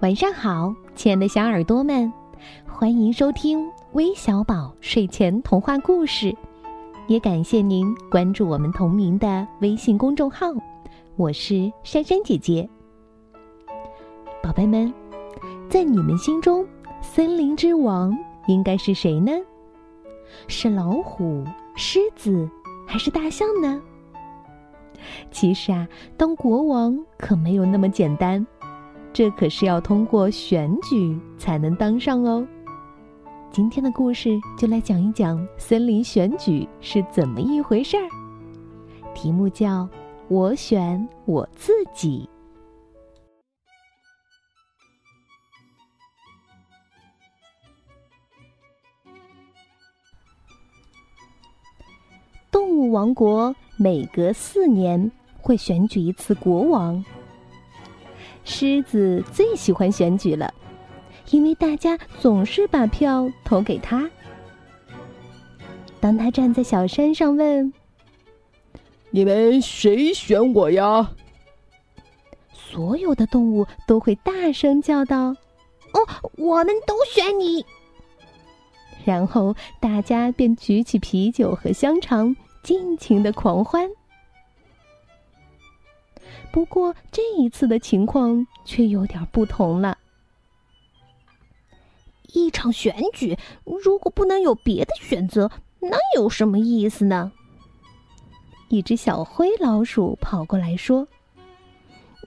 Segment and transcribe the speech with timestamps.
[0.00, 2.10] 晚上好，亲爱的小耳朵们，
[2.66, 6.34] 欢迎收听微小宝睡前童话故事，
[7.06, 10.46] 也感谢您关注我们同名的微信公众号。
[11.16, 12.66] 我是珊珊姐姐。
[14.42, 14.90] 宝贝们，
[15.68, 16.66] 在你们心中，
[17.02, 19.30] 森林之王应该是谁呢？
[20.48, 21.44] 是老虎、
[21.76, 22.48] 狮子，
[22.86, 23.82] 还是大象呢？
[25.30, 25.86] 其实啊，
[26.16, 28.46] 当国王可没有那么简单。
[29.12, 32.46] 这可是要通过选举才能当上哦。
[33.50, 38.08] 今天的故事就来讲一讲森林选举是怎么一回事儿。
[39.12, 39.88] 题目叫
[40.30, 42.28] “我选我自己”。
[52.52, 57.04] 动物王国每隔四年会选举一次国王。
[58.44, 60.52] 狮子最喜欢选举了，
[61.30, 64.10] 因为大家总是把票投给他。
[66.00, 67.72] 当他站在小山上问
[69.10, 71.12] ：“你们谁选我呀？”
[72.52, 75.34] 所有的动物都会大声叫道
[75.92, 77.64] ：“哦，我们都选你！”
[79.04, 83.88] 然后大家便举起啤酒和香肠，尽情的狂欢。
[86.52, 89.98] 不过这一次的情况却有点不同了。
[92.32, 97.32] 一场选举如果不能有别的选择，那有什么意思呢？
[98.68, 101.08] 一只小灰老鼠跑过来说：“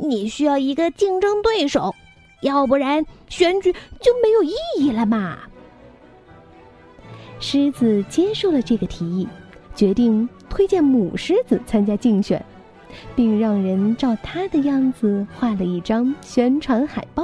[0.00, 1.94] 你需要一个竞争对手，
[2.40, 5.38] 要不然选举就没有意义了嘛。”
[7.38, 9.28] 狮子接受了这个提议，
[9.74, 12.42] 决定推荐母狮子参加竞选。
[13.14, 17.22] 并让人照他的样子画了一张宣传海报。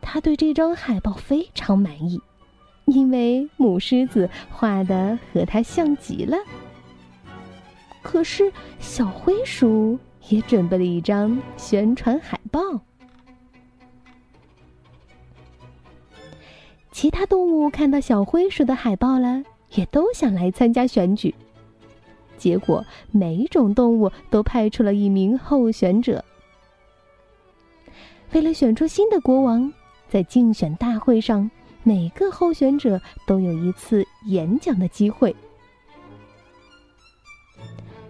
[0.00, 2.20] 他对这张海报非常满意，
[2.84, 6.36] 因为母狮子画的和他像极了。
[8.02, 12.60] 可是小灰鼠也准备了一张宣传海报。
[16.92, 19.42] 其他动物看到小灰鼠的海报了，
[19.74, 21.34] 也都想来参加选举。
[22.36, 26.24] 结果，每一种动物都派出了一名候选者。
[28.32, 29.72] 为了选出新的国王，
[30.08, 31.50] 在竞选大会上，
[31.82, 35.34] 每个候选者都有一次演讲的机会。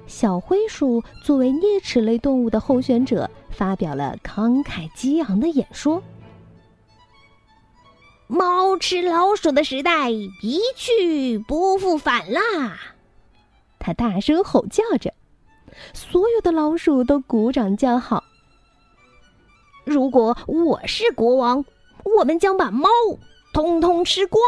[0.07, 6.03] 小灰鼠作为啮齿类动物的候选者，发表了慷慨激昂的演说
[8.29, 12.79] ：“猫吃老鼠的时代一去不复返啦！”
[13.85, 15.13] 他大声吼叫着，
[15.93, 18.25] 所有的老鼠都鼓掌叫好。
[19.85, 21.63] 如果我是国王，
[22.03, 22.89] 我们将把猫
[23.53, 24.43] 通通吃光。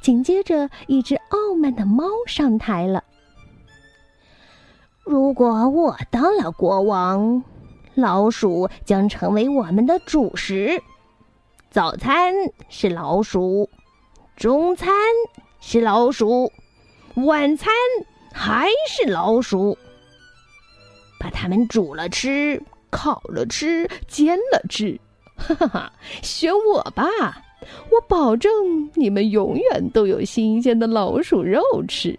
[0.00, 3.04] 紧接着，一只傲慢的猫上台了。
[5.04, 7.44] 如果我当了国王，
[7.94, 10.82] 老鼠将成为我们的主食。
[11.70, 12.32] 早餐
[12.70, 13.68] 是老鼠，
[14.34, 14.94] 中餐
[15.60, 16.50] 是老鼠。
[17.24, 17.72] 晚餐
[18.30, 19.76] 还是老鼠，
[21.18, 25.00] 把它们煮了吃，烤了吃，煎了吃，
[25.34, 25.92] 哈哈哈！
[26.22, 27.04] 选我吧，
[27.90, 28.52] 我保证
[28.94, 32.18] 你们永远都有新鲜的老鼠肉吃。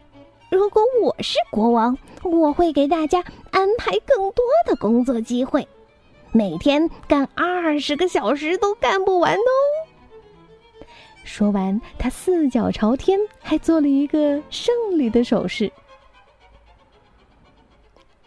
[0.51, 5.67] 如果我是国王，我会给大家安排更多的工作机会。”
[6.35, 9.51] 每天干二十个小时都干不完哦！
[11.23, 15.71] 说完，他四脚朝天，还做了一个胜利的手势。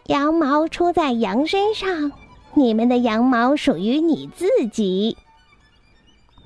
[0.05, 2.13] 羊毛出在羊身上，
[2.53, 5.17] 你们的羊毛属于你自己。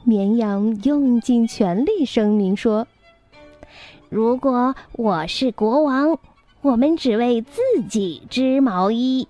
[0.04, 2.88] 绵羊用尽全力声明说
[4.10, 6.18] ：“如果我是国王，
[6.62, 9.28] 我们只为自己织毛衣。”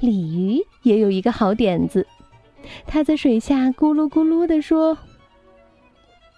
[0.00, 2.06] 鲤鱼也有一个好点子，
[2.86, 4.96] 它在水下咕噜咕噜的说：“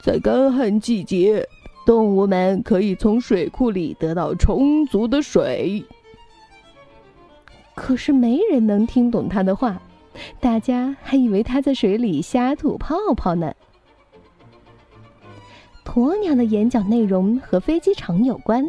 [0.03, 1.47] 在干旱季节，
[1.85, 5.85] 动物们可以从水库里得到充足的水。”
[7.75, 9.81] 可是没人能听懂他的话，
[10.41, 13.53] 大家还以为他在水里瞎吐泡泡呢。
[15.85, 18.67] 鸵鸟的演讲内容和飞机场有关，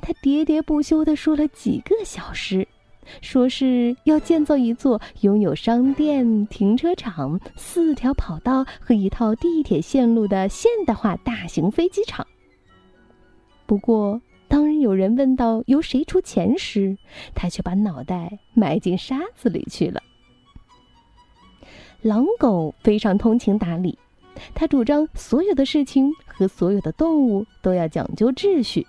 [0.00, 2.66] 他喋喋不休的说了几个小时。
[3.20, 12.26] 说是要建造一座拥有商店、停车场、四条跑道和一套地铁线路的现代化大型飞机场。
[13.66, 16.96] 不过，当有人问到由谁出钱时，
[17.34, 20.00] 他却把脑袋埋进沙子里去了。
[22.02, 23.98] 狼狗非常通情达理，
[24.54, 28.86] 他主张所有的事情和所有的动物都要讲究秩序，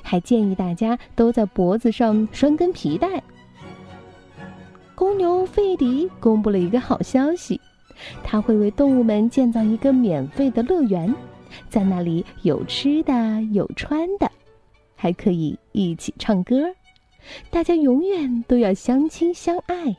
[0.00, 3.20] 还建议大家都在脖子上拴根皮带。
[4.94, 7.60] 公牛费迪公布了一个好消息，
[8.22, 11.12] 他会为动物们建造一个免费的乐园，
[11.68, 14.30] 在那里有吃的，有穿的，
[14.94, 16.72] 还可以一起唱歌，
[17.50, 19.96] 大家永远都要相亲相爱。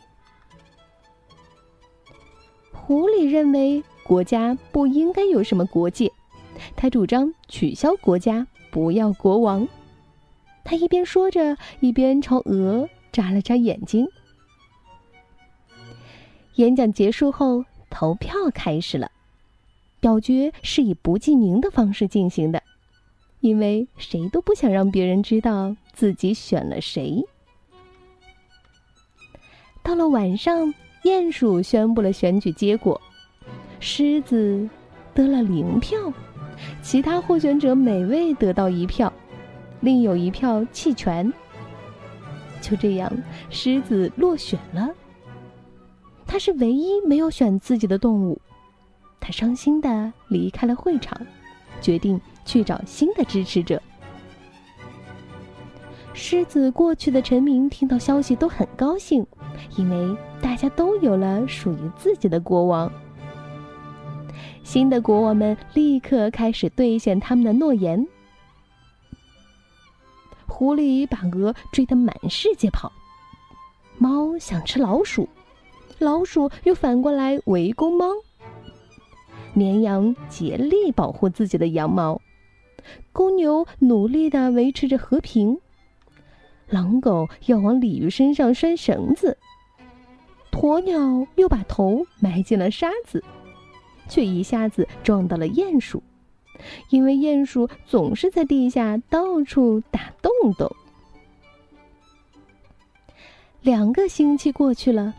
[2.72, 6.12] 狐狸认为国家不应该有什么国界，
[6.76, 9.68] 他主张取消国家，不要国王。
[10.64, 14.08] 他一边说着，一边朝鹅眨了眨眼睛。
[16.56, 19.12] 演讲结束后，投票开始了。
[20.00, 22.62] 表决是以不记名的方式进行的，
[23.40, 27.24] 因为谁都不想让别人知道自己选了谁。
[29.82, 30.74] 到了晚上。
[31.06, 33.00] 鼹鼠宣布了选举结果，
[33.80, 34.68] 狮子
[35.14, 36.12] 得了零票，
[36.82, 39.14] 其他候选者每位得到一票，
[39.82, 41.32] 另有一票弃权。
[42.60, 43.16] 就这样，
[43.52, 44.90] 狮子落选了。
[46.26, 48.42] 他是唯一没有选自己的动物，
[49.20, 51.20] 他伤心的离开了会场，
[51.82, 53.82] 决定去找新的支持者。
[56.14, 59.26] 狮子过去的臣民听到消息都很高兴，
[59.78, 60.18] 因为。
[60.42, 62.92] 大家都有了属于自己的国王。
[64.64, 68.08] 新的国王们立刻开始兑现他们的诺言。
[70.46, 72.92] 狐狸把鹅追得满世界跑，
[73.98, 75.28] 猫想吃老鼠，
[76.00, 78.08] 老鼠又反过来围攻猫。
[79.54, 82.22] 绵羊竭力保护自己的羊毛，
[83.14, 85.58] 公牛努力的维持着和平，
[86.68, 89.38] 狼狗要往鲤鱼身上拴绳子。
[90.52, 93.24] 鸵鸟又把头埋进了沙子，
[94.10, 96.02] 却一下子撞到了鼹鼠，
[96.90, 100.74] 因为鼹鼠总是在地下到处打洞洞。
[103.62, 105.14] 两个星期过去了，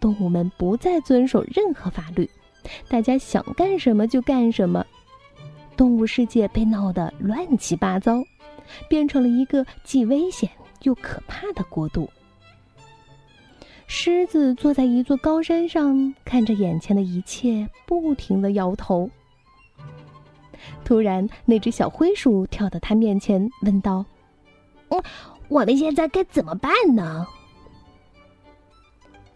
[0.00, 2.28] 动物们不再遵守任何法律，
[2.88, 4.84] 大家想干什么就干什么，
[5.76, 8.22] 动物世界被闹得乱七八糟，
[8.88, 10.48] 变成了一个既危险
[10.82, 12.08] 又可怕的国度。
[13.86, 19.08] 狮子坐在一座高山上，看着眼前的一切，不停的摇头。
[20.84, 24.04] 突然，那只小灰鼠跳到他面前，问道
[24.90, 25.02] ：“嗯，
[25.48, 27.26] 我们现在该怎么办呢？”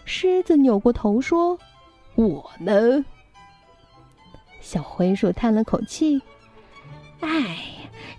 [0.04, 1.58] 狮子扭过头说
[2.16, 3.04] ：“我呢？”
[4.60, 6.20] 小灰鼠叹了口气
[7.20, 7.56] ：“唉，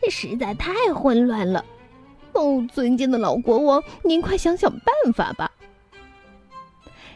[0.09, 1.63] 实在太混乱了。
[2.33, 5.51] 哦，尊敬的老国王，您快想想办法吧。”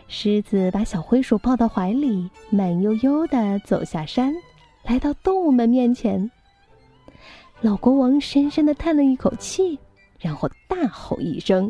[0.07, 4.33] 狮子把小灰鼠抱到怀里，慢悠悠的走下山，
[4.83, 6.31] 来到动物们面前。
[7.59, 9.77] 老国王深深的叹了一口气，
[10.19, 11.69] 然后大吼一声。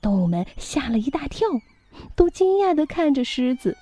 [0.00, 1.46] 动物们吓了一大跳，
[2.14, 3.76] 都惊讶的看着狮子。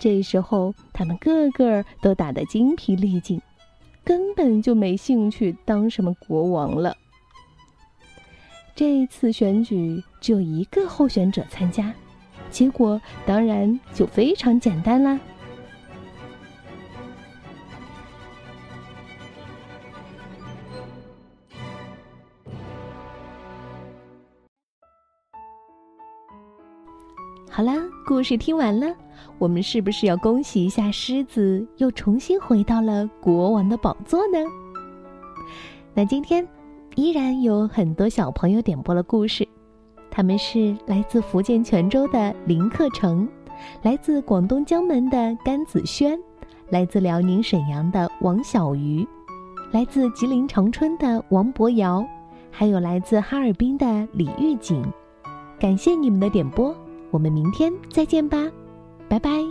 [0.00, 3.40] 这时候，他们个个都打得精疲力尽，
[4.02, 6.96] 根本就没兴趣当什么国王了。
[8.74, 11.92] 这次选举只有一个候选者参加，
[12.50, 15.20] 结果当然就非常简单啦。
[27.52, 27.74] 好啦，
[28.06, 28.94] 故事听完了，
[29.38, 34.38] 我们是不是要恭喜一下狮子又重新回到了国王的宝座呢？
[35.92, 36.46] 那今天。
[36.96, 39.46] 依然有很多小朋友点播了故事，
[40.10, 43.26] 他们是来自福建泉州的林克成，
[43.82, 46.18] 来自广东江门的甘子轩，
[46.68, 49.06] 来自辽宁沈阳的王小鱼，
[49.70, 52.04] 来自吉林长春的王博瑶，
[52.50, 54.84] 还有来自哈尔滨的李玉锦。
[55.60, 56.74] 感谢你们的点播，
[57.10, 58.50] 我们明天再见吧，
[59.08, 59.49] 拜拜。